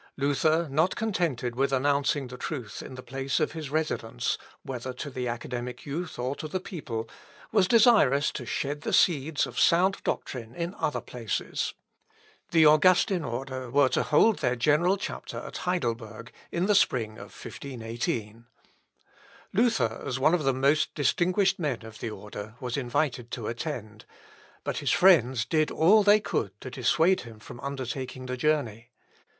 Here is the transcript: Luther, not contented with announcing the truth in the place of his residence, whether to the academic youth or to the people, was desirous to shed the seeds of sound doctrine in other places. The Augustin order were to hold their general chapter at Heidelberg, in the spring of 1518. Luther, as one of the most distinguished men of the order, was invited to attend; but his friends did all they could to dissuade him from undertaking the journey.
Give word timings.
Luther, 0.17 0.67
not 0.67 0.95
contented 0.95 1.53
with 1.55 1.71
announcing 1.71 2.25
the 2.25 2.35
truth 2.35 2.81
in 2.81 2.95
the 2.95 3.03
place 3.03 3.39
of 3.39 3.51
his 3.51 3.69
residence, 3.69 4.39
whether 4.63 4.93
to 4.93 5.11
the 5.11 5.27
academic 5.27 5.85
youth 5.85 6.17
or 6.17 6.35
to 6.37 6.47
the 6.47 6.59
people, 6.59 7.07
was 7.51 7.67
desirous 7.67 8.31
to 8.31 8.43
shed 8.47 8.81
the 8.81 8.93
seeds 8.93 9.45
of 9.45 9.59
sound 9.59 10.01
doctrine 10.03 10.55
in 10.55 10.73
other 10.79 11.01
places. 11.01 11.75
The 12.49 12.65
Augustin 12.65 13.23
order 13.23 13.69
were 13.69 13.89
to 13.89 14.01
hold 14.01 14.39
their 14.39 14.55
general 14.55 14.97
chapter 14.97 15.37
at 15.37 15.57
Heidelberg, 15.57 16.31
in 16.51 16.65
the 16.65 16.73
spring 16.73 17.19
of 17.19 17.31
1518. 17.39 18.47
Luther, 19.53 20.01
as 20.03 20.17
one 20.17 20.33
of 20.33 20.43
the 20.45 20.51
most 20.51 20.95
distinguished 20.95 21.59
men 21.59 21.85
of 21.85 21.99
the 21.99 22.09
order, 22.09 22.55
was 22.59 22.75
invited 22.75 23.29
to 23.33 23.45
attend; 23.45 24.05
but 24.63 24.77
his 24.79 24.89
friends 24.89 25.45
did 25.45 25.69
all 25.69 26.01
they 26.01 26.19
could 26.19 26.59
to 26.61 26.71
dissuade 26.71 27.21
him 27.21 27.37
from 27.37 27.59
undertaking 27.59 28.25
the 28.25 28.35
journey. 28.35 28.89